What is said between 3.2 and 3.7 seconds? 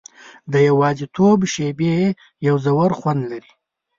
لري.